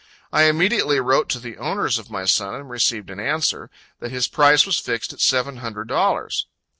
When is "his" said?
4.09-4.27